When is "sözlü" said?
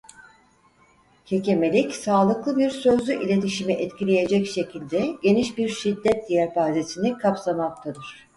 2.69-3.25